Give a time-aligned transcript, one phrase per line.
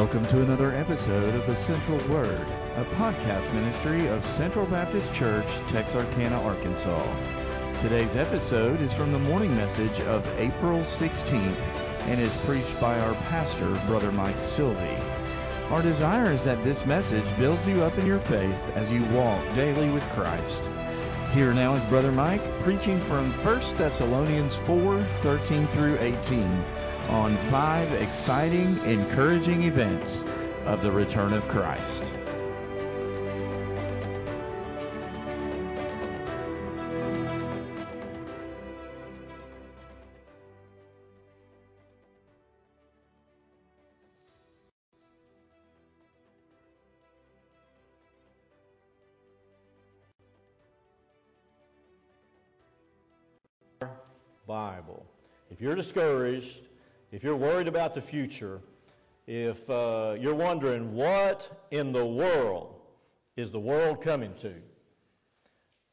[0.00, 2.46] Welcome to another episode of the Central Word,
[2.76, 7.06] a podcast ministry of Central Baptist Church, Texarkana, Arkansas.
[7.82, 11.54] Today's episode is from the morning message of April 16th
[12.06, 14.98] and is preached by our pastor, Brother Mike Silvey.
[15.70, 19.44] Our desire is that this message builds you up in your faith as you walk
[19.54, 20.66] daily with Christ.
[21.32, 26.64] Here now is Brother Mike preaching from 1 Thessalonians 4 13 through 18
[27.10, 30.24] on five exciting, encouraging events
[30.64, 32.08] of the return of Christ.
[54.46, 55.06] Bible.
[55.52, 56.69] If you're discouraged,
[57.12, 58.60] if you're worried about the future,
[59.26, 62.76] if uh, you're wondering what in the world
[63.36, 64.54] is the world coming to,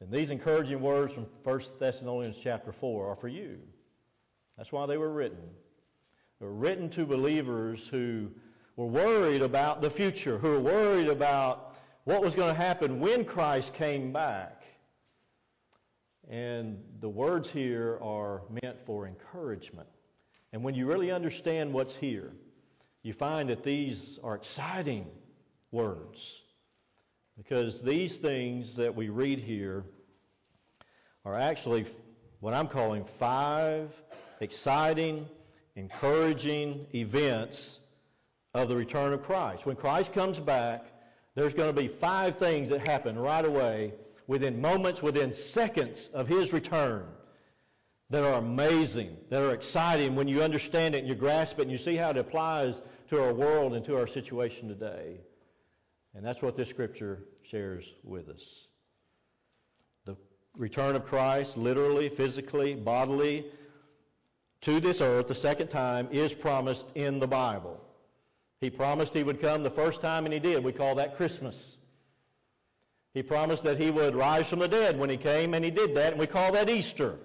[0.00, 3.58] then these encouraging words from 1 Thessalonians chapter 4 are for you.
[4.56, 5.42] That's why they were written.
[6.40, 8.30] They were written to believers who
[8.76, 11.74] were worried about the future, who were worried about
[12.04, 14.62] what was going to happen when Christ came back.
[16.30, 19.88] And the words here are meant for encouragement.
[20.52, 22.32] And when you really understand what's here,
[23.02, 25.06] you find that these are exciting
[25.70, 26.40] words.
[27.36, 29.84] Because these things that we read here
[31.24, 31.86] are actually
[32.40, 33.90] what I'm calling five
[34.40, 35.28] exciting,
[35.76, 37.80] encouraging events
[38.54, 39.66] of the return of Christ.
[39.66, 40.86] When Christ comes back,
[41.34, 43.92] there's going to be five things that happen right away
[44.26, 47.06] within moments, within seconds of his return
[48.10, 51.70] that are amazing, that are exciting when you understand it and you grasp it and
[51.70, 52.80] you see how it applies
[53.10, 55.20] to our world and to our situation today.
[56.14, 58.66] And that's what this scripture shares with us.
[60.06, 60.16] The
[60.56, 63.46] return of Christ, literally, physically, bodily,
[64.62, 67.80] to this earth the second time is promised in the Bible.
[68.60, 70.64] He promised he would come the first time, and he did.
[70.64, 71.76] We call that Christmas.
[73.14, 75.94] He promised that he would rise from the dead when he came, and he did
[75.94, 77.18] that, and we call that Easter.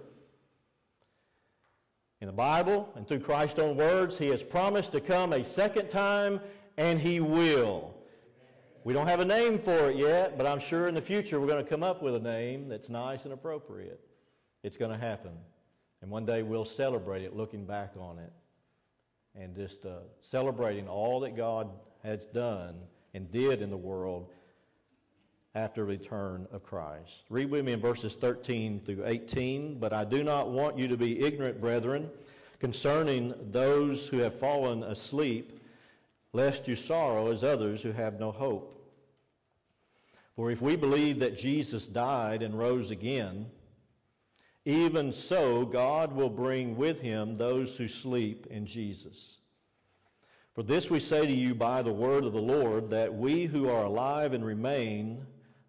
[2.23, 5.89] In the Bible and through Christ's own words, He has promised to come a second
[5.89, 6.39] time,
[6.77, 7.93] and He will.
[8.85, 11.47] We don't have a name for it yet, but I'm sure in the future we're
[11.47, 13.99] going to come up with a name that's nice and appropriate.
[14.63, 15.33] It's going to happen.
[16.01, 18.31] And one day we'll celebrate it looking back on it
[19.35, 21.71] and just uh, celebrating all that God
[22.05, 22.75] has done
[23.13, 24.29] and did in the world
[25.55, 27.23] after return of Christ.
[27.29, 29.79] Read with me in verses 13 through 18.
[29.79, 32.09] But I do not want you to be ignorant, brethren,
[32.59, 35.59] concerning those who have fallen asleep,
[36.31, 38.79] lest you sorrow as others who have no hope.
[40.35, 43.45] For if we believe that Jesus died and rose again,
[44.65, 49.37] even so God will bring with him those who sleep in Jesus.
[50.55, 53.69] For this we say to you by the word of the Lord, that we who
[53.69, 55.25] are alive and remain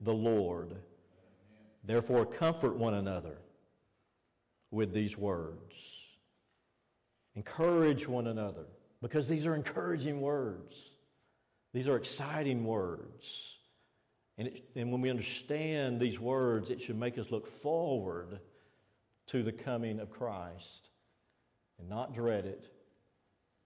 [0.00, 0.74] the Lord.
[1.84, 3.38] Therefore, comfort one another
[4.70, 5.74] with these words.
[7.36, 8.66] Encourage one another
[9.02, 10.74] because these are encouraging words.
[11.72, 13.56] These are exciting words.
[14.36, 18.40] And, it, and when we understand these words, it should make us look forward
[19.28, 20.88] to the coming of Christ
[21.78, 22.66] and not dread it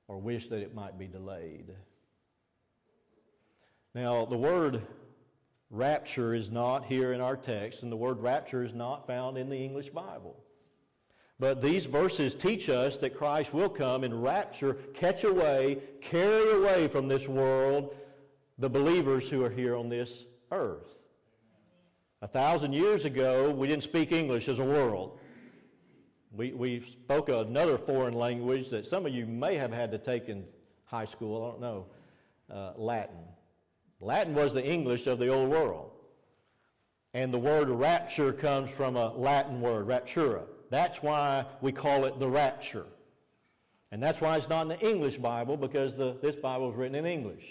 [0.08, 1.70] or wish that it might be delayed.
[3.94, 4.82] Now, the word
[5.70, 9.48] Rapture is not here in our text, and the word rapture is not found in
[9.48, 10.36] the English Bible.
[11.40, 16.88] But these verses teach us that Christ will come and rapture, catch away, carry away
[16.88, 17.94] from this world
[18.58, 20.96] the believers who are here on this earth.
[22.22, 25.18] A thousand years ago, we didn't speak English as a world.
[26.30, 30.28] We, we spoke another foreign language that some of you may have had to take
[30.28, 30.44] in
[30.84, 31.86] high school, I don't know,
[32.50, 33.24] uh, Latin.
[34.04, 35.90] Latin was the English of the old world.
[37.14, 40.42] And the word rapture comes from a Latin word, raptura.
[40.70, 42.86] That's why we call it the rapture.
[43.90, 46.96] And that's why it's not in the English Bible, because the, this Bible is written
[46.96, 47.44] in English.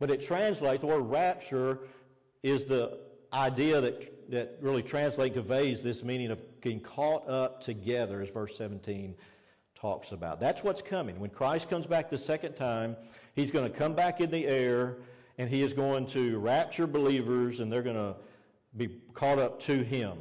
[0.00, 1.80] But it translates, the word rapture
[2.42, 2.98] is the
[3.32, 8.56] idea that, that really translates, conveys this meaning of getting caught up together, as verse
[8.56, 9.14] 17
[9.74, 10.40] talks about.
[10.40, 11.20] That's what's coming.
[11.20, 12.96] When Christ comes back the second time,
[13.34, 14.96] he's going to come back in the air
[15.38, 18.16] and he is going to rapture believers and they're going to
[18.76, 20.18] be caught up to him.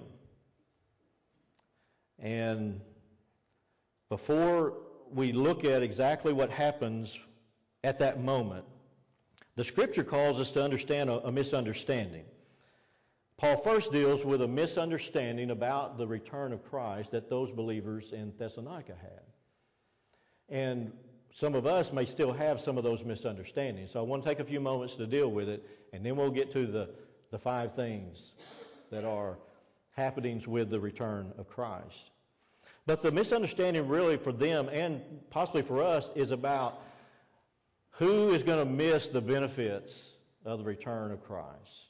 [2.20, 2.82] And
[4.10, 4.74] before
[5.12, 7.18] we look at exactly what happens
[7.84, 8.66] at that moment,
[9.56, 12.26] the scripture calls us to understand a, a misunderstanding.
[13.38, 18.34] Paul first deals with a misunderstanding about the return of Christ that those believers in
[18.38, 19.22] Thessalonica had.
[20.48, 20.94] And
[21.36, 23.92] some of us may still have some of those misunderstandings.
[23.92, 26.32] So I want to take a few moments to deal with it, and then we'll
[26.32, 26.90] get to the,
[27.30, 28.32] the five things
[28.90, 29.38] that are
[29.98, 32.12] happenings with the return of Christ.
[32.86, 36.82] But the misunderstanding really for them and possibly for us is about
[37.92, 40.16] who is going to miss the benefits
[40.46, 41.84] of the return of Christ.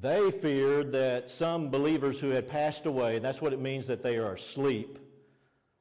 [0.00, 4.02] They feared that some believers who had passed away, and that's what it means that
[4.02, 4.98] they are asleep,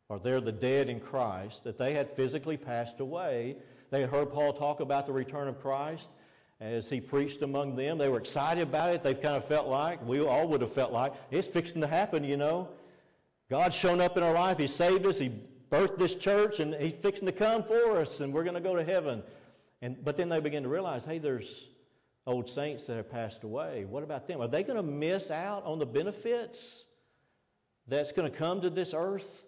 [0.10, 3.56] or they're the dead in Christ, that they had physically passed away.
[3.90, 6.10] They had heard Paul talk about the return of Christ
[6.60, 7.98] as he preached among them.
[7.98, 9.04] They were excited about it.
[9.04, 12.24] They've kind of felt like, we all would have felt like, it's fixing to happen,
[12.24, 12.70] you know.
[13.50, 14.58] God's shown up in our life.
[14.58, 15.20] He saved us.
[15.20, 15.32] He
[15.70, 18.76] birthed this church, and He's fixing to come for us, and we're going to go
[18.76, 19.24] to heaven.
[19.82, 21.66] And, but then they begin to realize, hey, there's
[22.26, 23.86] old saints that have passed away.
[23.86, 24.42] What about them?
[24.42, 26.86] Are they going to miss out on the benefits
[27.88, 29.43] that's going to come to this earth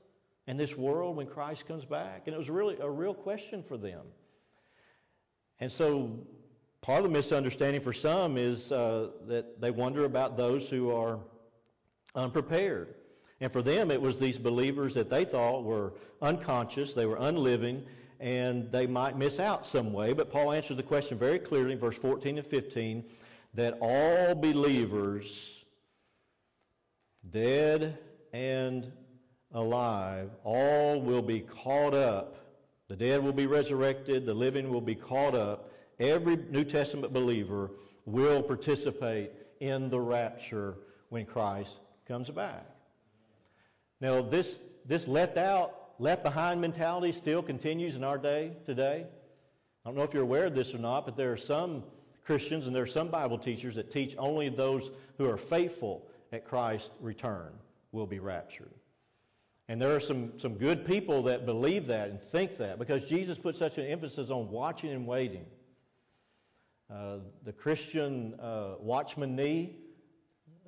[0.47, 2.23] and this world when Christ comes back?
[2.25, 4.01] And it was really a real question for them.
[5.59, 6.19] And so
[6.81, 11.19] part of the misunderstanding for some is uh, that they wonder about those who are
[12.13, 12.93] unprepared.
[13.41, 17.83] And for them, it was these believers that they thought were unconscious, they were unliving,
[18.19, 20.13] and they might miss out some way.
[20.13, 23.03] But Paul answers the question very clearly in verse 14 and 15
[23.55, 25.63] that all believers,
[27.29, 27.97] dead
[28.33, 28.91] and
[29.55, 32.35] alive, all will be caught up.
[32.87, 35.71] The dead will be resurrected, the living will be caught up.
[35.99, 37.71] Every New Testament believer
[38.05, 40.75] will participate in the rapture
[41.09, 41.71] when Christ
[42.07, 42.65] comes back.
[44.01, 49.05] Now, this, this left out left behind mentality still continues in our day today.
[49.85, 51.83] I don't know if you're aware of this or not, but there are some
[52.25, 56.45] Christians and there are some Bible teachers that teach only those who are faithful at
[56.45, 57.53] Christ's return
[57.91, 58.71] will be raptured.
[59.67, 63.37] And there are some, some good people that believe that and think that because Jesus
[63.37, 65.45] put such an emphasis on watching and waiting.
[66.93, 69.75] Uh, the Christian uh, Watchman Nee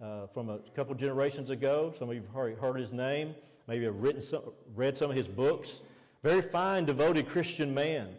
[0.02, 3.36] uh, from a couple generations ago, some of you have heard his name
[3.68, 4.42] maybe have written some,
[4.76, 5.82] read some of his books.
[6.24, 8.16] Very fine, devoted Christian man.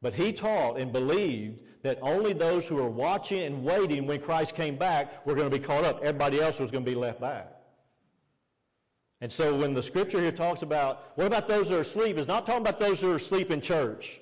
[0.00, 4.54] But he taught and believed that only those who were watching and waiting when Christ
[4.54, 6.00] came back were going to be caught up.
[6.02, 7.57] Everybody else was going to be left back.
[9.20, 12.16] And so when the scripture here talks about, what about those who are asleep?
[12.18, 14.20] It's not talking about those who are asleep in church.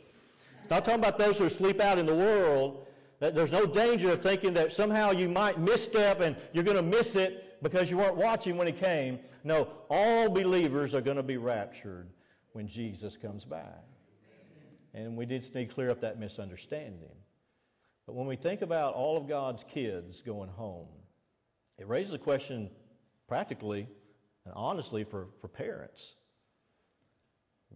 [0.62, 2.86] It's not talking about those who are asleep out in the world.
[3.20, 6.82] That there's no danger of thinking that somehow you might misstep and you're going to
[6.82, 9.18] miss it because you weren't watching when he came.
[9.44, 12.08] No, all believers are going to be raptured
[12.52, 13.84] when Jesus comes back.
[14.92, 17.14] And we did need to clear up that misunderstanding.
[18.06, 20.88] But when we think about all of God's kids going home,
[21.78, 22.70] it raises a question
[23.28, 23.88] practically
[24.46, 26.14] and honestly for, for parents.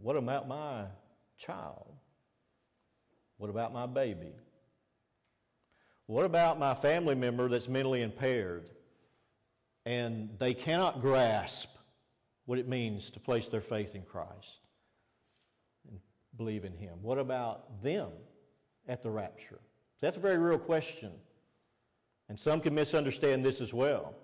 [0.01, 0.85] What about my
[1.37, 1.93] child?
[3.37, 4.33] What about my baby?
[6.07, 8.71] What about my family member that's mentally impaired?
[9.87, 11.69] and they cannot grasp
[12.47, 14.61] what it means to place their faith in Christ
[15.89, 15.99] and
[16.37, 16.99] believe in Him.
[17.03, 18.11] What about them
[18.89, 19.61] at the rapture?
[20.01, 21.13] That's a very real question.
[22.29, 24.15] And some can misunderstand this as well.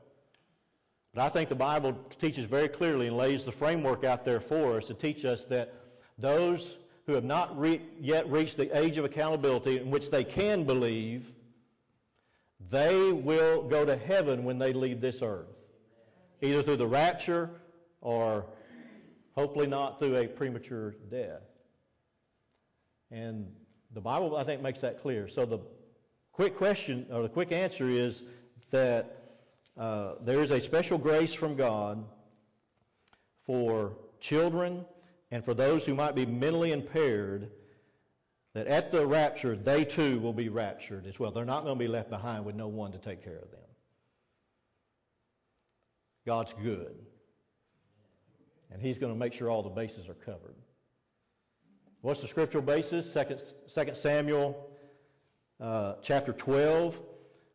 [1.16, 4.76] But I think the Bible teaches very clearly and lays the framework out there for
[4.76, 5.72] us to teach us that
[6.18, 10.64] those who have not re- yet reached the age of accountability in which they can
[10.64, 11.32] believe
[12.70, 15.48] they will go to heaven when they leave this earth,
[16.42, 17.48] either through the rapture
[18.02, 18.44] or
[19.34, 21.40] hopefully not through a premature death.
[23.10, 23.50] And
[23.94, 25.28] the Bible, I think, makes that clear.
[25.28, 25.60] So the
[26.32, 28.22] quick question, or the quick answer is
[28.70, 29.25] that
[29.76, 32.04] uh, there is a special grace from God
[33.44, 34.84] for children
[35.30, 37.50] and for those who might be mentally impaired
[38.54, 41.30] that at the rapture, they too will be raptured as well.
[41.30, 43.60] They're not going to be left behind with no one to take care of them.
[46.24, 46.94] God's good.
[48.72, 50.54] And He's going to make sure all the bases are covered.
[52.00, 53.12] What's the scriptural basis?
[53.12, 54.70] 2 Samuel
[55.60, 56.98] uh, chapter 12,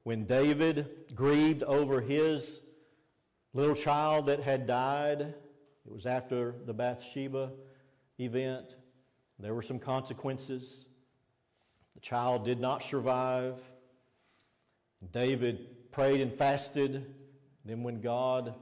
[0.03, 2.59] when David grieved over his
[3.53, 5.21] little child that had died.
[5.21, 7.51] It was after the Bathsheba
[8.19, 8.75] event.
[9.39, 10.85] There were some consequences.
[11.95, 13.55] The child did not survive.
[15.11, 17.05] David prayed and fasted.
[17.65, 18.55] Then, when God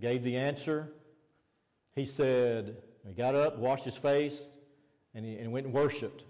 [0.00, 0.92] gave the answer,
[1.94, 2.76] he said,
[3.06, 4.40] he got up, washed his face,
[5.14, 6.24] and he and went and worshiped.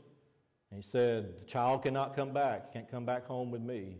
[0.70, 2.68] And he said, The child cannot come back.
[2.68, 3.96] He can't come back home with me.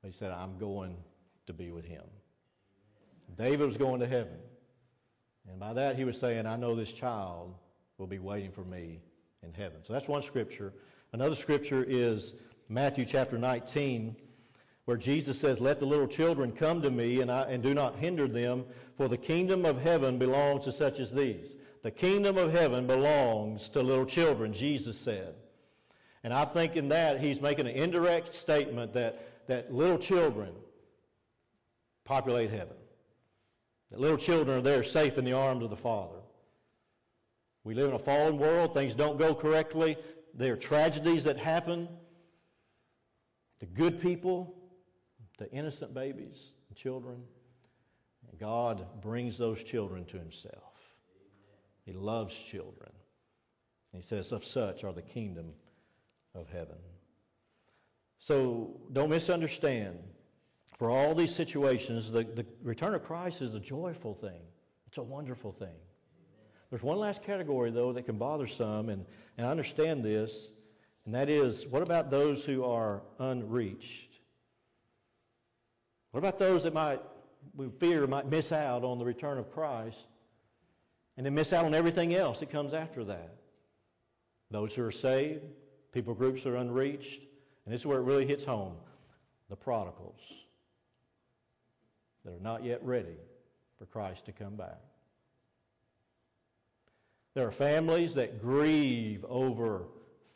[0.00, 0.96] But he said, I'm going
[1.46, 2.04] to be with him.
[3.36, 4.38] David was going to heaven.
[5.48, 7.54] And by that, he was saying, I know this child
[7.98, 9.00] will be waiting for me
[9.42, 9.78] in heaven.
[9.86, 10.72] So that's one scripture.
[11.12, 12.34] Another scripture is
[12.68, 14.16] Matthew chapter 19,
[14.84, 17.96] where Jesus says, Let the little children come to me, and, I, and do not
[17.96, 18.64] hinder them,
[18.96, 21.56] for the kingdom of heaven belongs to such as these.
[21.82, 25.34] The kingdom of heaven belongs to little children, Jesus said.
[26.24, 30.52] And I think in that he's making an indirect statement that, that little children
[32.04, 32.76] populate heaven.
[33.90, 36.18] That little children are there safe in the arms of the Father.
[37.64, 38.74] We live in a fallen world.
[38.74, 39.96] Things don't go correctly.
[40.34, 41.88] There are tragedies that happen.
[43.60, 44.54] The good people,
[45.38, 47.22] the innocent babies and children.
[48.30, 50.72] And God brings those children to himself.
[51.84, 52.90] He loves children.
[53.94, 55.52] He says, Of such are the kingdom
[56.34, 56.78] of heaven.
[58.18, 59.98] So don't misunderstand.
[60.78, 64.40] For all these situations, the, the return of Christ is a joyful thing.
[64.86, 65.76] It's a wonderful thing.
[66.70, 69.04] There's one last category, though, that can bother some, and,
[69.36, 70.52] and I understand this,
[71.04, 74.10] and that is what about those who are unreached?
[76.12, 77.00] What about those that might,
[77.56, 79.98] we fear, might miss out on the return of Christ
[81.16, 83.34] and then miss out on everything else that comes after that?
[84.50, 85.44] Those who are saved,
[85.92, 87.20] people groups are unreached,
[87.64, 88.74] and this is where it really hits home
[89.48, 90.20] the prodigals
[92.24, 93.16] that are not yet ready
[93.78, 94.78] for Christ to come back.
[97.34, 99.84] There are families that grieve over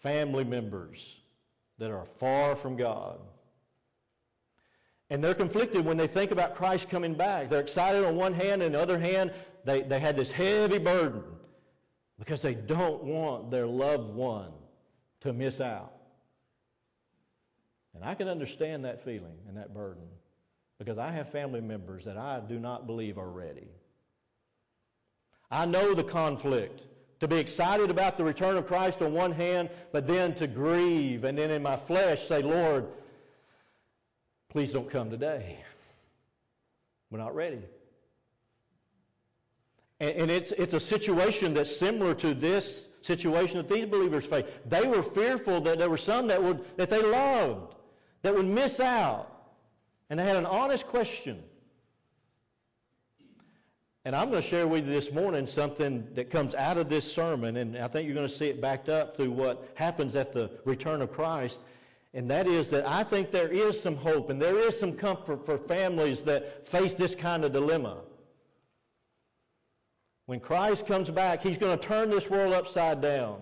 [0.02, 1.16] family members
[1.78, 3.18] that are far from God.
[5.10, 7.48] And they're conflicted when they think about Christ coming back.
[7.48, 9.32] They're excited on one hand, and on the other hand,
[9.64, 11.22] they, they had this heavy burden
[12.18, 14.52] because they don't want their loved one
[15.26, 15.92] to miss out.
[17.94, 20.04] And I can understand that feeling and that burden
[20.78, 23.68] because I have family members that I do not believe are ready.
[25.50, 26.86] I know the conflict.
[27.20, 31.24] To be excited about the return of Christ on one hand, but then to grieve
[31.24, 32.86] and then in my flesh say, Lord,
[34.50, 35.58] please don't come today.
[37.10, 37.62] We're not ready.
[39.98, 44.44] And, it's, it's a situation that's similar to this situation that these believers face.
[44.66, 47.76] They were fearful that there were some that, would, that they loved
[48.22, 49.32] that would miss out.
[50.10, 51.42] And they had an honest question.
[54.04, 57.10] And I'm going to share with you this morning something that comes out of this
[57.10, 60.32] sermon, and I think you're going to see it backed up through what happens at
[60.32, 61.58] the return of Christ.
[62.14, 65.44] And that is that I think there is some hope and there is some comfort
[65.44, 67.98] for families that face this kind of dilemma.
[70.26, 73.40] When Christ comes back, He's going to turn this world upside down.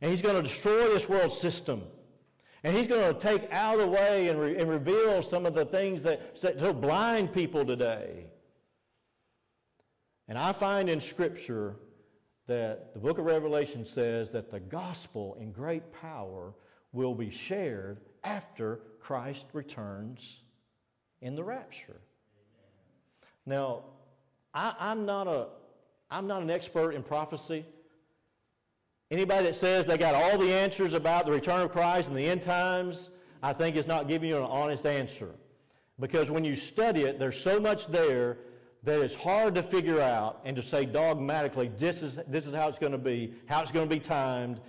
[0.00, 1.82] And He's going to destroy this world system.
[2.62, 5.54] And He's going to take out of the way and, re- and reveal some of
[5.54, 8.26] the things that, that blind people today.
[10.26, 11.76] And I find in Scripture
[12.46, 16.54] that the book of Revelation says that the gospel in great power
[16.92, 20.40] will be shared after Christ returns
[21.20, 22.00] in the rapture.
[23.44, 23.84] Now,
[24.54, 25.48] I, am not a
[26.10, 27.64] I'm not an expert in prophecy.
[29.10, 32.26] Anybody that says they got all the answers about the return of Christ and the
[32.26, 33.10] end times,
[33.42, 35.30] I think is not giving you an honest answer.
[36.00, 38.38] Because when you study it, there's so much there
[38.82, 42.68] that it's hard to figure out and to say dogmatically, this is, this is how
[42.68, 44.60] it's going to be, how it's going to be timed,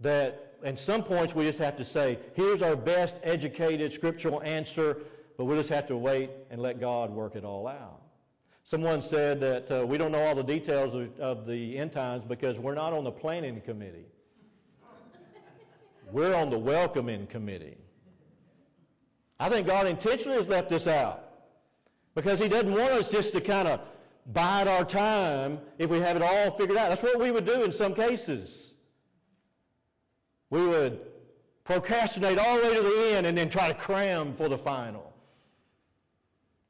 [0.00, 4.98] that at some points we just have to say, here's our best educated scriptural answer,
[5.36, 8.02] but we just have to wait and let God work it all out.
[8.66, 12.24] Someone said that uh, we don't know all the details of, of the end times
[12.26, 14.06] because we're not on the planning committee.
[16.10, 17.76] We're on the welcoming committee.
[19.38, 21.22] I think God intentionally has left this out
[22.16, 23.80] because He doesn't want us just to kind of
[24.32, 26.88] bide our time if we have it all figured out.
[26.88, 28.72] That's what we would do in some cases.
[30.50, 31.02] We would
[31.62, 35.05] procrastinate all the way to the end and then try to cram for the final.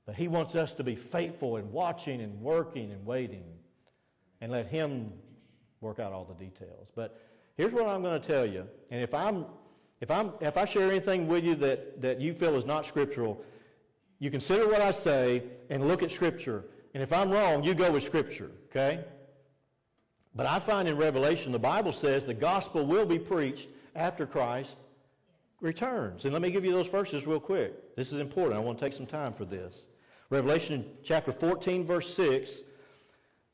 [0.07, 3.45] But He wants us to be faithful and watching and working and waiting
[4.41, 5.13] and let Him
[5.81, 6.89] work out all the details.
[6.95, 7.21] But
[7.57, 8.67] here's what I'm going to tell you.
[8.91, 9.47] And if I'm
[10.01, 13.43] If, I'm, if I share anything with you that, that you feel is not scriptural,
[14.19, 16.65] you consider what I say and look at Scripture.
[16.93, 19.05] And if I'm wrong, you go with Scripture, okay?
[20.35, 24.77] But I find in Revelation, the Bible says the gospel will be preached after Christ
[25.63, 26.25] returns.
[26.25, 27.97] And let me give you those verses real quick.
[27.97, 28.57] This is important.
[28.57, 29.87] I want to take some time for this.
[30.29, 32.61] Revelation chapter 14, verse 6,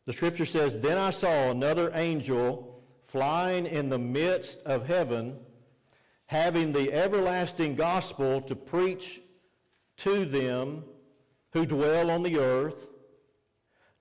[0.07, 5.39] the scripture says, Then I saw another angel flying in the midst of heaven,
[6.27, 9.21] having the everlasting gospel to preach
[9.99, 10.85] to them
[11.53, 12.91] who dwell on the earth,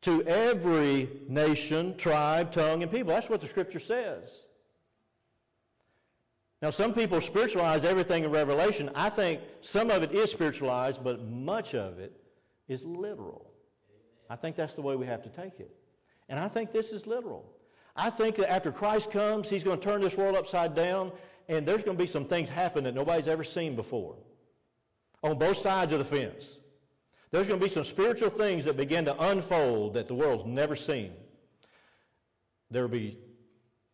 [0.04, 3.13] to every nation, tribe, tongue, and people.
[3.13, 4.30] That's what the scripture says.
[6.62, 8.92] Now, some people spiritualize everything in Revelation.
[8.96, 12.21] I think some of it is spiritualized, but much of it
[12.72, 13.51] is literal.
[14.30, 15.75] I think that's the way we have to take it.
[16.30, 17.46] And I think this is literal.
[17.96, 21.12] I think that after Christ comes, he's going to turn this world upside down,
[21.50, 24.16] and there's going to be some things happen that nobody's ever seen before
[25.24, 26.58] on both sides of the fence.
[27.32, 30.75] There's going to be some spiritual things that begin to unfold that the world's never
[30.75, 31.12] seen.
[32.70, 33.18] There will be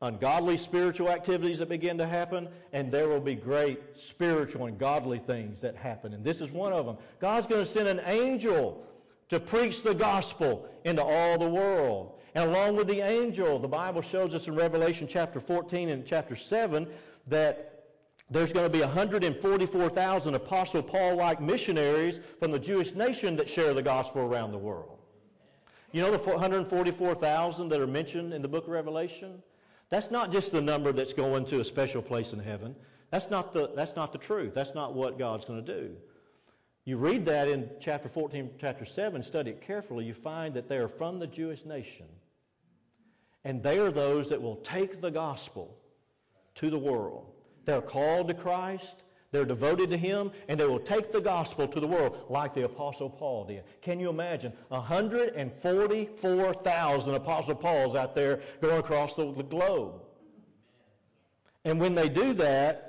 [0.01, 5.19] ungodly spiritual activities that begin to happen, and there will be great spiritual and godly
[5.19, 6.13] things that happen.
[6.13, 6.97] And this is one of them.
[7.19, 8.85] God's going to send an angel
[9.29, 12.13] to preach the gospel into all the world.
[12.35, 16.35] And along with the angel, the Bible shows us in Revelation chapter 14 and chapter
[16.35, 16.87] 7
[17.27, 17.85] that
[18.29, 23.73] there's going to be 144,000 Apostle Paul like missionaries from the Jewish nation that share
[23.73, 24.97] the gospel around the world.
[25.93, 29.41] You know the 144,000 that are mentioned in the book of Revelation?
[29.89, 32.75] That's not just the number that's going to a special place in heaven.
[33.11, 34.53] That's not the, that's not the truth.
[34.53, 35.95] That's not what God's going to do.
[36.83, 40.77] You read that in chapter 14, chapter 7, study it carefully, you find that they
[40.77, 42.05] are from the Jewish nation.
[43.43, 45.77] And they are those that will take the gospel
[46.55, 47.31] to the world.
[47.65, 49.03] They're called to Christ.
[49.31, 52.65] They're devoted to Him, and they will take the gospel to the world like the
[52.65, 53.63] Apostle Paul did.
[53.81, 54.53] Can you imagine?
[54.69, 60.01] 144,000 Apostle Pauls out there going across the, globe.
[61.65, 62.83] And when they do that,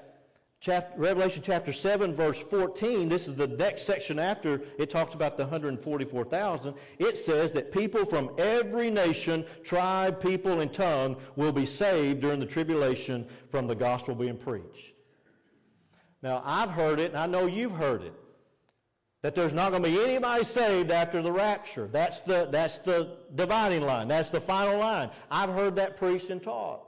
[0.60, 5.36] Chapter, Revelation chapter 7, verse 14, this is the next section after it talks about
[5.36, 6.74] the 144,000.
[6.98, 12.40] It says that people from every nation, tribe, people, and tongue will be saved during
[12.40, 14.87] the tribulation from the gospel being preached.
[16.22, 18.14] Now, I've heard it, and I know you've heard it,
[19.22, 21.88] that there's not going to be anybody saved after the rapture.
[21.88, 24.08] That's the, that's the dividing line.
[24.08, 25.10] That's the final line.
[25.30, 26.84] I've heard that preached and taught.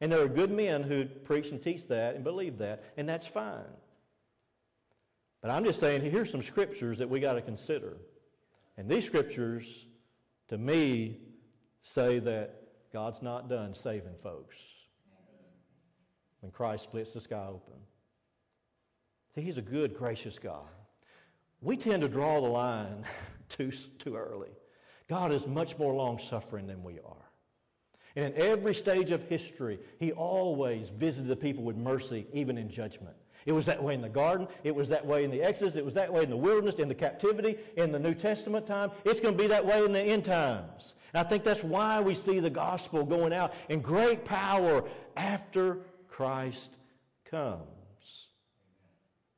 [0.00, 3.26] And there are good men who preach and teach that and believe that, and that's
[3.26, 3.62] fine.
[5.42, 7.96] But I'm just saying, here's some scriptures that we got to consider.
[8.76, 9.86] And these scriptures,
[10.48, 11.18] to me,
[11.82, 14.56] say that God's not done saving folks
[16.40, 17.74] when Christ splits the sky open.
[19.34, 20.68] See, he's a good, gracious God.
[21.60, 23.04] We tend to draw the line
[23.48, 24.50] too, too early.
[25.08, 27.16] God is much more long suffering than we are.
[28.14, 32.68] And in every stage of history, he always visited the people with mercy, even in
[32.68, 33.16] judgment.
[33.46, 34.46] It was that way in the garden.
[34.64, 35.76] It was that way in the Exodus.
[35.76, 38.90] It was that way in the wilderness, in the captivity, in the New Testament time.
[39.04, 40.94] It's going to be that way in the end times.
[41.12, 44.84] And I think that's why we see the gospel going out in great power
[45.16, 46.76] after Christ
[47.24, 47.81] comes.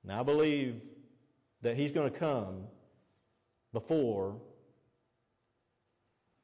[0.05, 0.81] Now, I believe
[1.63, 2.65] that he's going to come
[3.73, 4.37] before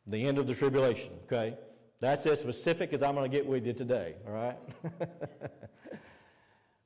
[0.07, 1.57] the end of the tribulation, okay?
[2.01, 4.57] That's as specific as I'm going to get with you today, all right?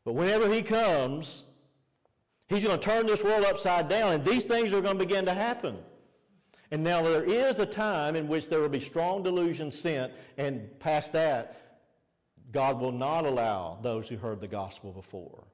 [0.05, 1.45] but whenever he comes,
[2.49, 5.27] he's going to turn this world upside down, and these things are going to begin
[5.27, 5.79] to happen.
[6.73, 10.69] And now there is a time in which there will be strong delusion sent, and
[10.81, 11.61] past that,
[12.51, 15.45] God will not allow those who heard the gospel before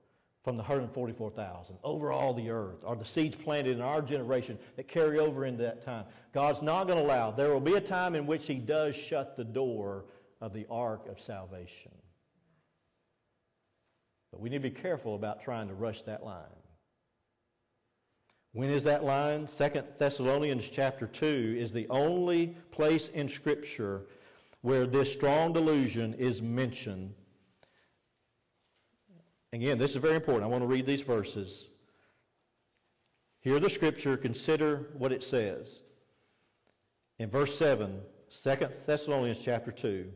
[0.42, 4.88] from the 144,000 over all the earth, are the seeds planted in our generation that
[4.88, 6.04] carry over into that time.
[6.32, 7.30] God's not going to allow.
[7.30, 10.06] There will be a time in which He does shut the door
[10.40, 11.92] of the ark of salvation.
[14.30, 16.44] But we need to be careful about trying to rush that line.
[18.52, 19.46] When is that line?
[19.46, 24.06] Second Thessalonians chapter 2 is the only place in Scripture
[24.62, 27.14] where this strong delusion is mentioned
[29.52, 30.44] Again, this is very important.
[30.44, 31.68] I want to read these verses.
[33.40, 35.82] Hear the scripture, consider what it says.
[37.18, 40.06] In verse 7, 2 Thessalonians chapter 2,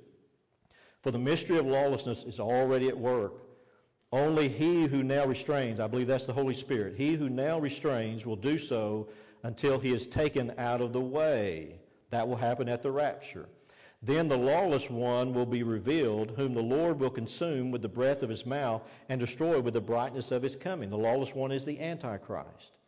[1.02, 3.42] for the mystery of lawlessness is already at work.
[4.12, 8.24] Only he who now restrains, I believe that's the Holy Spirit, he who now restrains
[8.24, 9.08] will do so
[9.42, 11.80] until he is taken out of the way.
[12.10, 13.48] That will happen at the rapture.
[14.06, 18.22] Then the lawless one will be revealed, whom the Lord will consume with the breath
[18.22, 20.90] of his mouth and destroy with the brightness of his coming.
[20.90, 22.78] The lawless one is the Antichrist.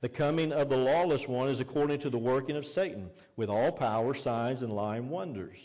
[0.00, 3.70] The coming of the lawless one is according to the working of Satan, with all
[3.70, 5.58] power, signs, and lying wonders,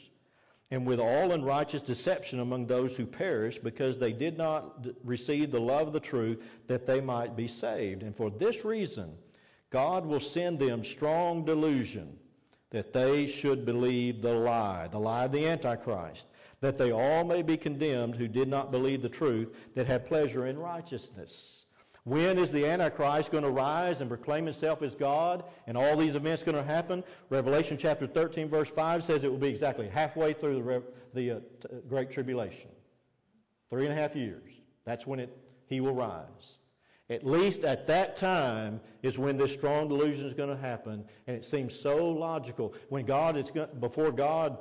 [0.71, 5.61] and with all unrighteous deception among those who perish, because they did not receive the
[5.61, 8.03] love of the truth, that they might be saved.
[8.03, 9.13] And for this reason,
[9.69, 12.19] God will send them strong delusion,
[12.71, 16.27] that they should believe the lie, the lie of the Antichrist,
[16.59, 20.47] that they all may be condemned who did not believe the truth, that had pleasure
[20.47, 21.65] in righteousness.
[22.03, 26.15] When is the Antichrist going to rise and proclaim himself as God and all these
[26.15, 27.03] events going to happen?
[27.29, 31.39] Revelation chapter 13, verse 5 says it will be exactly halfway through the, the uh,
[31.61, 32.69] t- Great Tribulation.
[33.69, 34.53] Three and a half years.
[34.85, 36.56] That's when it, he will rise.
[37.09, 41.37] At least at that time is when this strong delusion is going to happen, and
[41.37, 42.73] it seems so logical.
[42.89, 44.57] When God is going, before God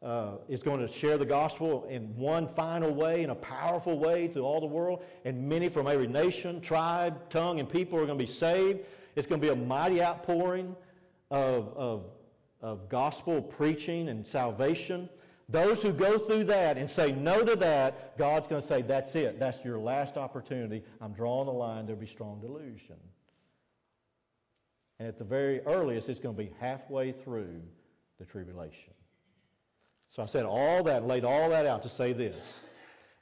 [0.00, 4.28] uh, is going to share the gospel in one final way, in a powerful way
[4.28, 8.18] to all the world, and many from every nation, tribe, tongue, and people are going
[8.18, 8.80] to be saved.
[9.16, 10.76] It's going to be a mighty outpouring
[11.32, 12.04] of, of,
[12.60, 15.08] of gospel preaching and salvation.
[15.50, 19.14] Those who go through that and say no to that, God's going to say, that's
[19.14, 19.38] it.
[19.38, 20.82] That's your last opportunity.
[21.00, 21.86] I'm drawing the line.
[21.86, 22.96] There'll be strong delusion.
[24.98, 27.62] And at the very earliest, it's going to be halfway through
[28.18, 28.92] the tribulation.
[30.08, 32.60] So I said all that, laid all that out to say this.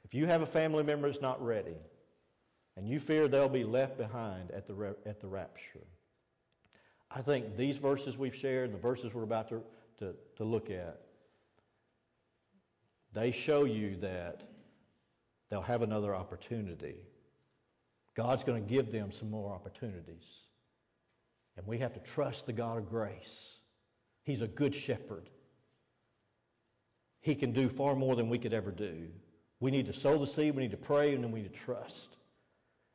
[0.03, 1.75] If you have a family member that's not ready,
[2.75, 5.85] and you fear they'll be left behind at the, at the rapture,
[7.09, 9.61] I think these verses we've shared, the verses we're about to,
[9.99, 11.01] to, to look at,
[13.13, 14.43] they show you that
[15.49, 16.95] they'll have another opportunity.
[18.15, 20.25] God's going to give them some more opportunities.
[21.55, 23.55] And we have to trust the God of grace.
[24.23, 25.29] He's a good shepherd.
[27.21, 29.07] He can do far more than we could ever do.
[29.59, 31.59] We need to sow the seed, we need to pray, and then we need to
[31.59, 32.17] trust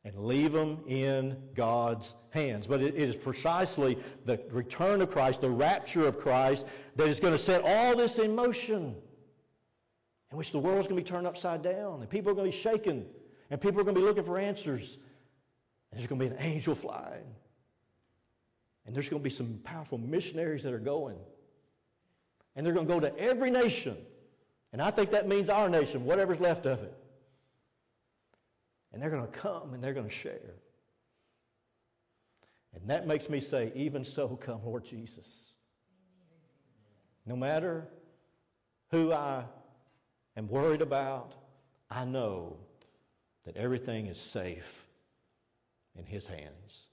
[0.05, 2.67] and leave them in God's hands.
[2.67, 7.33] But it is precisely the return of Christ, the rapture of Christ, that is going
[7.33, 8.97] to set all this in motion,
[10.33, 12.57] in which the world's going to be turned upside down, and people are going to
[12.57, 13.07] be shaken,
[13.51, 14.99] and people are going to be looking for answers.
[15.91, 17.27] And there's going to be an angel flying.
[18.87, 21.19] And there's going to be some powerful missionaries that are going.
[22.57, 23.97] And they're going to go to every nation
[24.73, 26.97] and I think that means our nation, whatever's left of it.
[28.93, 30.55] And they're going to come and they're going to share.
[32.75, 35.55] And that makes me say, even so, come, Lord Jesus.
[37.27, 37.87] No matter
[38.91, 39.45] who I
[40.37, 41.33] am worried about,
[41.91, 42.57] I know
[43.45, 44.87] that everything is safe
[45.97, 46.89] in His hands.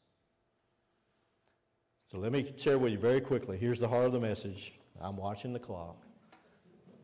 [2.12, 3.58] So let me share with you very quickly.
[3.58, 4.73] Here's the heart of the message.
[4.99, 5.97] I'm watching the clock.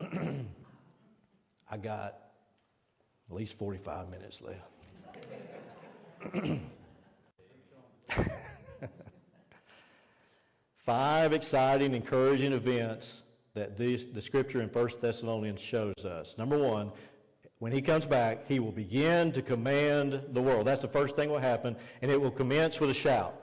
[1.70, 2.18] I got
[3.28, 4.60] at least 45 minutes left.
[10.84, 13.22] Five exciting, encouraging events
[13.56, 16.36] that these, the scripture in 1 Thessalonians shows us.
[16.36, 16.92] Number one,
[17.58, 20.66] when he comes back, he will begin to command the world.
[20.66, 23.34] That's the first thing will happen, and it will commence with a shout.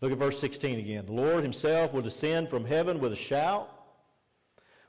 [0.00, 1.04] Look at verse 16 again.
[1.04, 3.68] The Lord himself will descend from heaven with a shout,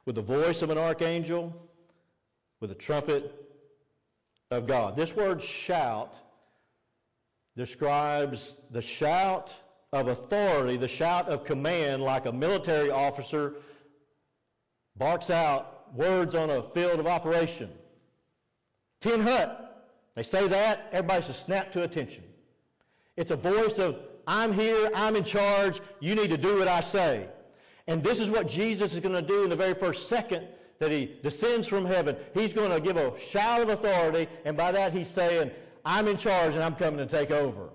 [0.05, 1.53] with the voice of an archangel,
[2.59, 3.33] with the trumpet
[4.51, 4.95] of God.
[4.95, 6.13] This word shout
[7.57, 9.51] describes the shout
[9.91, 13.55] of authority, the shout of command, like a military officer
[14.97, 17.69] barks out words on a field of operation.
[19.01, 19.89] Tin hut.
[20.15, 22.23] They say that, everybody should snap to attention.
[23.17, 26.81] It's a voice of, I'm here, I'm in charge, you need to do what I
[26.81, 27.27] say.
[27.87, 30.47] And this is what Jesus is going to do in the very first second
[30.79, 34.71] that he descends from heaven, he's going to give a shout of authority, and by
[34.71, 35.51] that he's saying,
[35.85, 37.69] I'm in charge and I'm coming to take over.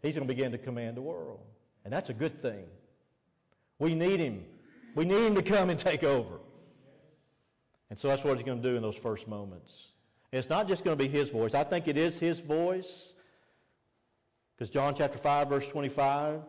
[0.00, 1.40] He's going to begin to command the world.
[1.84, 2.64] And that's a good thing.
[3.78, 4.44] We need him.
[4.94, 6.38] We need him to come and take over.
[7.90, 9.88] And so that's what he's going to do in those first moments.
[10.32, 11.54] And it's not just going to be his voice.
[11.54, 13.12] I think it is his voice.
[14.56, 16.40] Because John chapter 5, verse 25,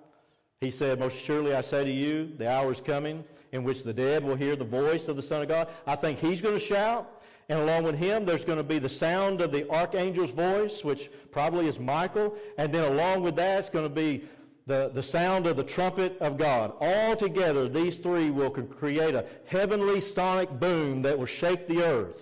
[0.61, 3.93] he said, Most surely I say to you, the hour is coming in which the
[3.93, 5.67] dead will hear the voice of the Son of God.
[5.85, 7.21] I think he's going to shout.
[7.49, 11.09] And along with him, there's going to be the sound of the archangel's voice, which
[11.31, 12.35] probably is Michael.
[12.57, 14.23] And then along with that, it's going to be
[14.65, 16.73] the, the sound of the trumpet of God.
[16.79, 22.19] All together, these three will create a heavenly sonic boom that will shake the earth.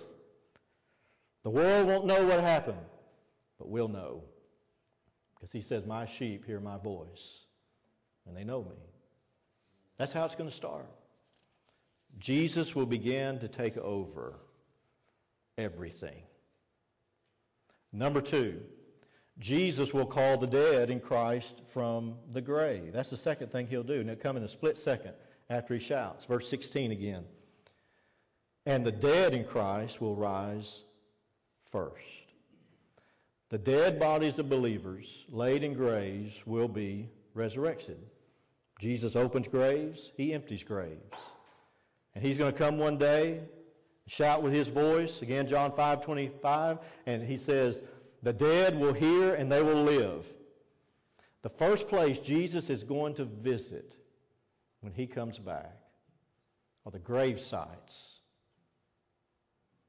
[1.44, 2.78] The world won't know what happened,
[3.58, 4.22] but we'll know.
[5.34, 7.44] Because he says, My sheep hear my voice,
[8.26, 8.76] and they know me.
[9.98, 10.86] That's how it's going to start.
[12.18, 14.34] Jesus will begin to take over
[15.56, 16.22] everything.
[17.92, 18.60] Number two,
[19.42, 22.92] Jesus will call the dead in Christ from the grave.
[22.92, 24.00] That's the second thing he'll do.
[24.00, 25.14] And it'll come in a split second
[25.50, 26.24] after he shouts.
[26.24, 27.24] Verse 16 again.
[28.66, 30.84] And the dead in Christ will rise
[31.72, 32.04] first.
[33.50, 37.98] The dead bodies of believers laid in graves will be resurrected.
[38.78, 41.18] Jesus opens graves, he empties graves.
[42.14, 43.40] And he's going to come one day,
[44.06, 47.82] shout with his voice, again John 5:25, and he says,
[48.22, 50.26] "The dead will hear and they will live."
[51.42, 53.96] The first place Jesus is going to visit
[54.80, 55.76] when he comes back
[56.86, 58.20] are the grave sites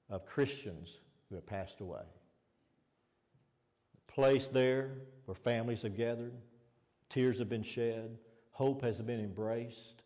[0.10, 2.06] of Christians who have passed away.
[3.96, 6.34] The place there where families have gathered,
[7.10, 8.18] tears have been shed,
[8.52, 10.04] hope has been embraced.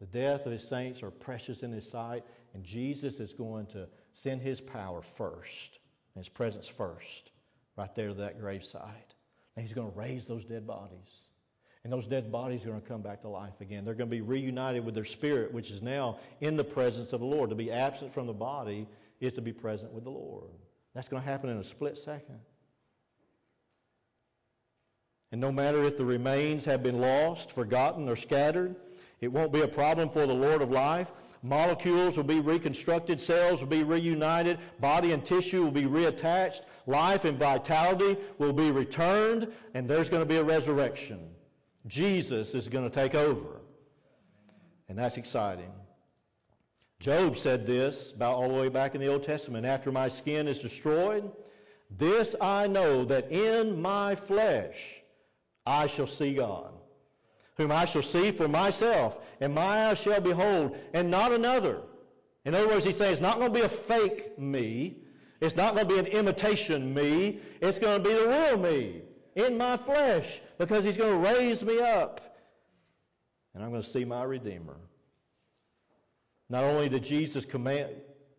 [0.00, 3.88] The death of his saints are precious in his sight, and Jesus is going to
[4.12, 5.78] send his power first,
[6.22, 7.30] his presence first,
[7.76, 9.14] right there to that graveside.
[9.56, 11.22] And he's going to raise those dead bodies.
[11.84, 13.84] And those dead bodies are going to come back to life again.
[13.84, 17.20] They're going to be reunited with their spirit, which is now in the presence of
[17.20, 17.50] the Lord.
[17.50, 18.88] To be absent from the body
[19.20, 20.50] is to be present with the Lord.
[20.94, 22.38] That's going to happen in a split second.
[25.30, 28.76] And no matter if the remains have been lost, forgotten, or scattered,
[29.20, 31.10] it won't be a problem for the Lord of life.
[31.44, 37.26] Molecules will be reconstructed, cells will be reunited, body and tissue will be reattached, life
[37.26, 41.20] and vitality will be returned, and there's going to be a resurrection.
[41.86, 43.60] Jesus is going to take over.
[44.88, 45.70] And that's exciting.
[46.98, 50.48] Job said this about all the way back in the Old Testament after my skin
[50.48, 51.30] is destroyed,
[51.90, 55.02] this I know that in my flesh
[55.66, 56.72] I shall see God,
[57.56, 61.80] whom I shall see for myself, and my eyes shall behold, and not another.
[62.44, 64.96] In other words, he's saying it's not going to be a fake me.
[65.40, 67.40] It's not going to be an imitation me.
[67.60, 69.02] It's going to be the real me
[69.36, 72.20] in my flesh because he's going to raise me up.
[73.54, 74.76] And I'm going to see my Redeemer.
[76.50, 77.90] Not only did Jesus command,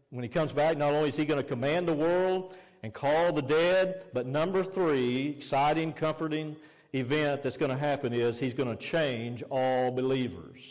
[0.09, 3.33] when he comes back, not only is he going to command the world and call
[3.33, 6.55] the dead, but number three, exciting, comforting,
[6.95, 10.61] event that's going to happen is he's going to change all believers.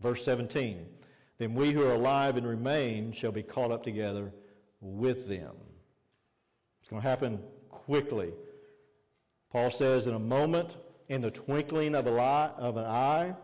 [0.00, 0.86] Verse 17.
[1.38, 4.32] Then we who are alive and remain shall be caught up together
[4.80, 5.54] with them.
[6.80, 8.32] It's going to happen quickly.
[9.52, 10.76] Paul says, in a moment,
[11.08, 13.34] in the twinkling of, of an eye,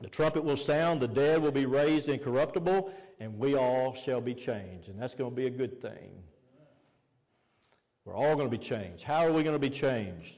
[0.00, 4.34] the trumpet will sound, the dead will be raised incorruptible, and we all shall be
[4.34, 4.88] changed.
[4.88, 6.10] And that's going to be a good thing.
[8.04, 9.02] We're all going to be changed.
[9.02, 10.36] How are we going to be changed?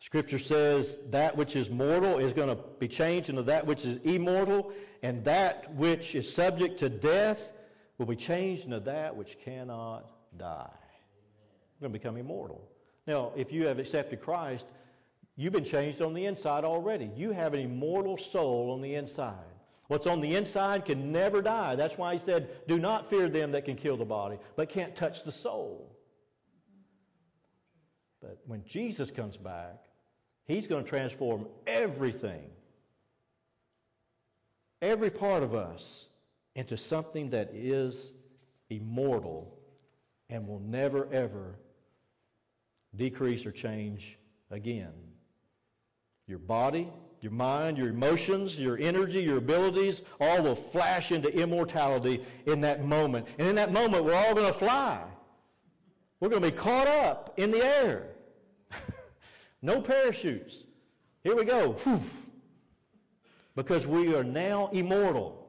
[0.00, 3.98] Scripture says that which is mortal is going to be changed into that which is
[4.04, 7.52] immortal, and that which is subject to death
[7.98, 10.70] will be changed into that which cannot die.
[11.80, 12.68] We're going to become immortal.
[13.06, 14.66] Now, if you have accepted Christ,
[15.36, 17.10] you've been changed on the inside already.
[17.16, 19.34] You have an immortal soul on the inside.
[19.88, 21.74] What's on the inside can never die.
[21.74, 24.94] That's why he said, Do not fear them that can kill the body, but can't
[24.94, 25.96] touch the soul.
[28.20, 29.87] But when Jesus comes back,
[30.48, 32.50] He's going to transform everything,
[34.80, 36.08] every part of us,
[36.54, 38.12] into something that is
[38.70, 39.54] immortal
[40.30, 41.54] and will never, ever
[42.96, 44.16] decrease or change
[44.50, 44.92] again.
[46.26, 46.88] Your body,
[47.20, 52.82] your mind, your emotions, your energy, your abilities, all will flash into immortality in that
[52.82, 53.26] moment.
[53.38, 55.04] And in that moment, we're all going to fly.
[56.20, 58.08] We're going to be caught up in the air.
[59.62, 60.64] No parachutes.
[61.22, 61.72] Here we go.
[61.72, 62.00] Whew.
[63.56, 65.48] Because we are now immortal.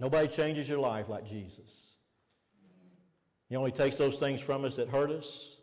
[0.00, 1.86] Nobody changes your life like Jesus.
[3.48, 5.58] He only takes those things from us that hurt us,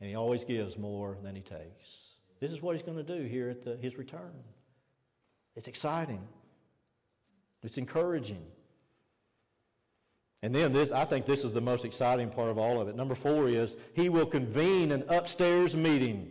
[0.00, 2.16] and he always gives more than he takes.
[2.40, 4.32] This is what he's going to do here at the, his return.
[5.56, 6.26] It's exciting.
[7.62, 8.44] It's encouraging.
[10.42, 12.94] And then this, I think this is the most exciting part of all of it.
[12.94, 16.30] Number four is he will convene an upstairs meeting.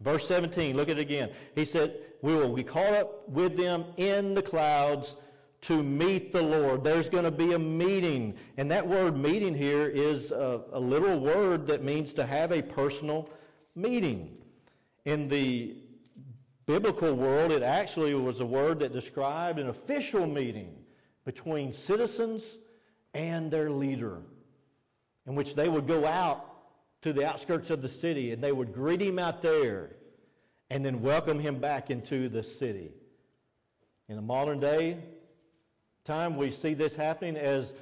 [0.00, 1.30] Verse 17, look at it again.
[1.54, 5.16] He said, we will be caught up with them in the clouds
[5.62, 6.84] to meet the Lord.
[6.84, 8.34] There's going to be a meeting.
[8.56, 12.62] And that word meeting here is a, a literal word that means to have a
[12.62, 13.30] personal
[13.74, 14.36] meeting.
[15.04, 15.76] In the
[16.66, 20.74] biblical world, it actually was a word that described an official meeting
[21.24, 22.56] between citizens
[23.14, 24.22] and their leader,
[25.26, 26.48] in which they would go out
[27.02, 29.90] to the outskirts of the city and they would greet him out there
[30.70, 32.90] and then welcome him back into the city.
[34.08, 34.98] In the modern day
[36.04, 37.72] time, we see this happening as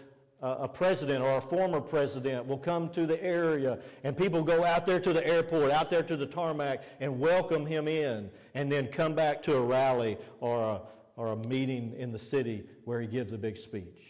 [0.42, 4.86] a president or a former president will come to the area and people go out
[4.86, 8.86] there to the airport, out there to the tarmac and welcome him in and then
[8.86, 10.80] come back to a rally or a,
[11.16, 14.09] or a meeting in the city where he gives a big speech.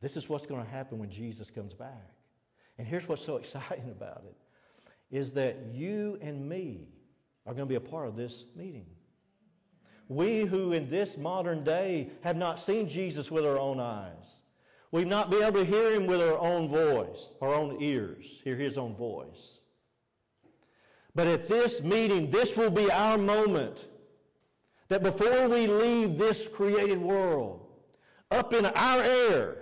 [0.00, 2.14] This is what's going to happen when Jesus comes back.
[2.78, 4.36] And here's what's so exciting about it
[5.10, 6.88] is that you and me
[7.46, 8.86] are going to be a part of this meeting.
[10.08, 14.40] We who in this modern day have not seen Jesus with our own eyes,
[14.92, 18.56] We've not been able to hear him with our own voice, our own ears, hear
[18.56, 19.58] his own voice.
[21.14, 23.86] But at this meeting, this will be our moment
[24.88, 27.68] that before we leave this created world,
[28.32, 29.59] up in our air,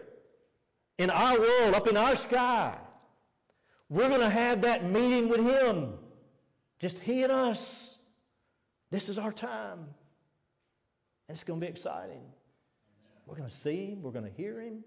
[0.98, 2.76] in our world, up in our sky,
[3.88, 5.94] we're going to have that meeting with him.
[6.80, 7.94] Just he and us.
[8.90, 9.78] This is our time.
[11.28, 12.22] And it's going to be exciting.
[13.26, 14.02] We're going to see him.
[14.02, 14.84] We're going to hear him.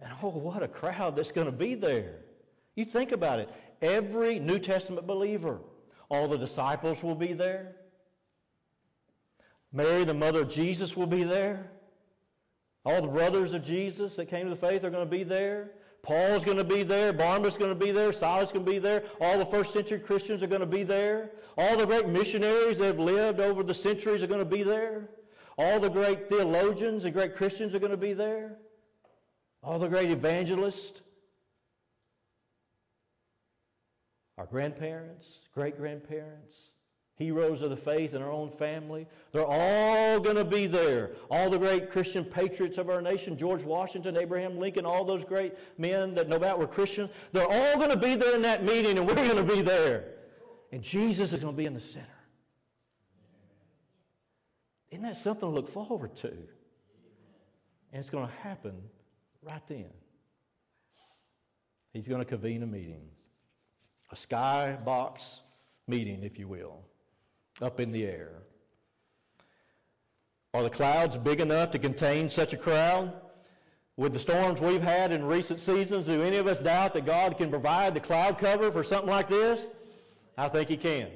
[0.00, 2.16] And oh, what a crowd that's going to be there.
[2.74, 3.48] You think about it.
[3.80, 5.60] Every New Testament believer,
[6.10, 7.76] all the disciples will be there.
[9.72, 11.70] Mary, the mother of Jesus, will be there.
[12.86, 15.72] All the brothers of Jesus that came to the faith are going to be there.
[16.00, 17.12] Paul's going to be there.
[17.12, 18.12] Barnabas is going to be there.
[18.12, 19.04] Silas is going to be there.
[19.20, 21.32] All the first century Christians are going to be there.
[21.58, 25.10] All the great missionaries that have lived over the centuries are going to be there.
[25.58, 28.56] All the great theologians and great Christians are going to be there
[29.66, 31.02] all the great evangelists,
[34.38, 36.56] our grandparents, great grandparents,
[37.16, 39.06] heroes of the faith in our own family.
[39.32, 41.12] They're all going to be there.
[41.30, 45.54] All the great Christian patriots of our nation, George Washington, Abraham Lincoln, all those great
[45.78, 48.98] men that no doubt were Christians, they're all going to be there in that meeting,
[48.98, 50.04] and we're going to be there.
[50.72, 52.06] And Jesus is going to be in the center.
[54.90, 56.28] Isn't that something to look forward to?
[56.28, 58.74] And it's going to happen
[59.42, 59.90] right then.
[61.92, 63.08] He's going to convene a meeting,
[64.12, 65.40] a skybox
[65.88, 66.82] meeting, if you will,
[67.60, 68.30] up in the air.
[70.54, 73.12] Are the clouds big enough to contain such a crowd?
[73.96, 77.38] With the storms we've had in recent seasons, do any of us doubt that God
[77.38, 79.70] can provide the cloud cover for something like this?
[80.36, 81.08] I think He can.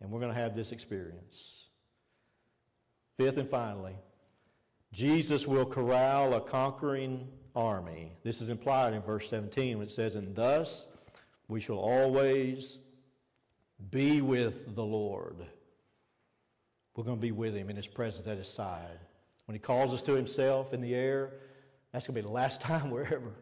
[0.00, 1.68] And we're going to have this experience.
[3.18, 3.94] Fifth and finally,
[4.92, 8.12] Jesus will corral a conquering army.
[8.24, 10.86] This is implied in verse 17 when it says, And thus
[11.48, 12.78] we shall always
[13.90, 15.36] be with the Lord.
[16.94, 18.98] We're going to be with him in his presence at his side.
[19.46, 21.32] When he calls us to himself in the air,
[21.92, 23.32] that's going to be the last time we're ever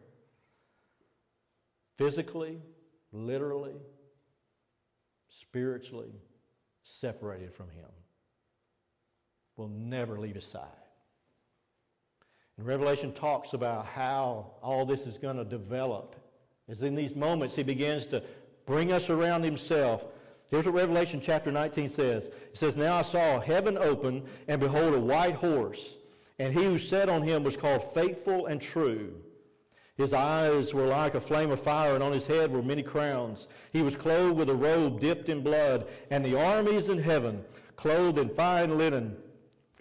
[1.97, 2.57] physically,
[3.11, 3.75] literally,
[5.27, 6.13] spiritually
[6.83, 7.89] separated from him.
[9.57, 10.63] We'll never leave his side.
[12.57, 16.15] And Revelation talks about how all this is going to develop.
[16.69, 18.23] As in these moments, he begins to
[18.65, 20.05] bring us around himself.
[20.49, 22.25] Here's what Revelation chapter 19 says.
[22.25, 25.95] It says, Now I saw heaven open, and behold, a white horse.
[26.39, 29.13] And he who sat on him was called Faithful and True.
[29.95, 33.47] His eyes were like a flame of fire, and on his head were many crowns.
[33.73, 37.43] He was clothed with a robe dipped in blood, and the armies in heaven,
[37.75, 39.17] clothed in fine linen,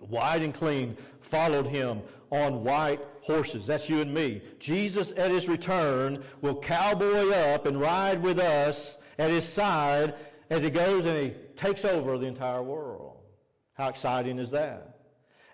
[0.00, 3.66] white and clean, followed him on white horses.
[3.66, 4.42] That's you and me.
[4.58, 10.14] Jesus at his return will cowboy up and ride with us at his side
[10.50, 13.16] as he goes and he takes over the entire world.
[13.74, 14.98] How exciting is that?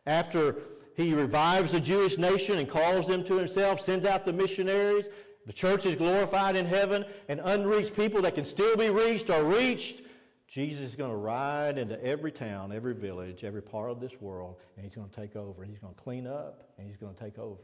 [0.07, 0.57] After
[0.97, 5.09] he revives the Jewish nation and calls them to himself, sends out the missionaries,
[5.47, 9.45] the church is glorified in heaven, and unreached people that can still be reached are
[9.45, 10.03] reached.
[10.47, 14.57] Jesus is going to ride into every town, every village, every part of this world,
[14.77, 15.65] and he's going to take over.
[15.65, 17.61] He's going to clean up, and he's going to take over.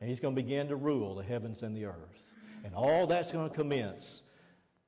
[0.00, 2.32] And he's going to begin to rule the heavens and the earth.
[2.64, 4.22] And all that's going to commence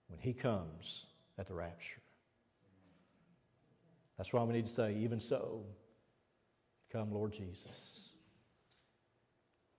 [0.08, 1.06] when he comes
[1.40, 2.00] at the rapture.
[4.16, 5.64] That's why we need to say, even so,
[6.92, 8.10] come, Lord Jesus.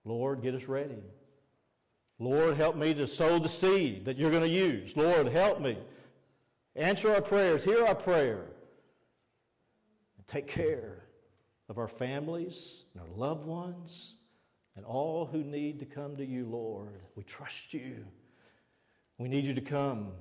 [0.04, 1.02] Lord, get us ready.
[2.18, 4.94] Lord, help me to sow the seed that you're going to use.
[4.96, 5.78] Lord, help me
[6.74, 7.64] Answer our prayers.
[7.64, 8.44] Hear our prayer.
[10.16, 11.04] And take care
[11.68, 14.14] of our families and our loved ones
[14.76, 17.02] and all who need to come to you, Lord.
[17.14, 18.04] We trust you.
[19.18, 20.12] We need you to come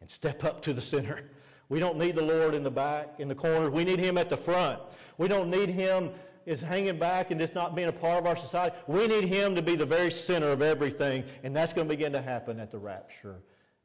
[0.00, 1.22] and step up to the center.
[1.68, 3.70] We don't need the Lord in the back, in the corner.
[3.70, 4.80] We need him at the front.
[5.18, 6.10] We don't need him
[6.46, 8.74] is hanging back and just not being a part of our society.
[8.86, 12.12] We need him to be the very center of everything, and that's going to begin
[12.12, 13.36] to happen at the rapture.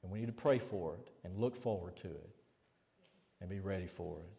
[0.01, 2.29] And we need to pray for it and look forward to it
[3.41, 4.29] and be ready for it.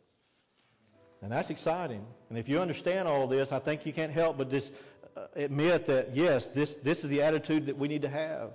[1.23, 2.05] And that's exciting.
[2.29, 4.73] And if you understand all this, I think you can't help but just
[5.17, 8.51] uh, admit that, yes, this, this is the attitude that we need to have.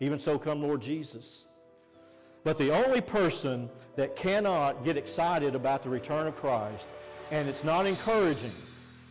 [0.00, 1.46] Even so, come Lord Jesus.
[2.44, 6.86] But the only person that cannot get excited about the return of Christ,
[7.30, 8.52] and it's not encouraging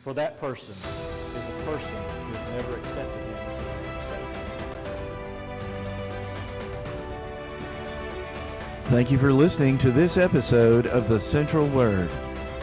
[0.04, 3.34] for that person, is a person who has never accepted Him
[8.86, 12.12] Thank you for listening to this episode of the Central Word.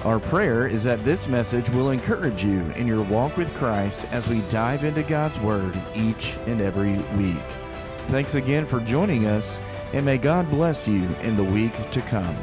[0.05, 4.29] Our prayer is that this message will encourage you in your walk with Christ as
[4.29, 7.43] we dive into God's Word each and every week.
[8.07, 9.61] Thanks again for joining us,
[9.93, 12.37] and may God bless you in the week to come.